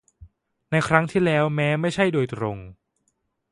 [0.71, 2.57] ในครั้งที่แล้วแม้ไม่ใช่โดยตรง